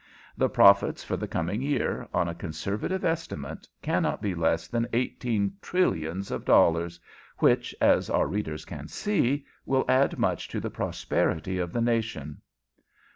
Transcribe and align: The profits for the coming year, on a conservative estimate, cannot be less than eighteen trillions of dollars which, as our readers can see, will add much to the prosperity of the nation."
The 0.35 0.49
profits 0.49 1.03
for 1.03 1.15
the 1.15 1.27
coming 1.27 1.61
year, 1.61 2.07
on 2.11 2.27
a 2.27 2.33
conservative 2.33 3.05
estimate, 3.05 3.67
cannot 3.83 4.19
be 4.19 4.33
less 4.33 4.67
than 4.67 4.87
eighteen 4.93 5.53
trillions 5.61 6.31
of 6.31 6.43
dollars 6.43 6.99
which, 7.37 7.75
as 7.79 8.09
our 8.09 8.25
readers 8.25 8.65
can 8.65 8.87
see, 8.87 9.45
will 9.63 9.85
add 9.87 10.17
much 10.17 10.47
to 10.47 10.59
the 10.59 10.71
prosperity 10.71 11.59
of 11.59 11.71
the 11.71 11.81
nation." 11.81 12.41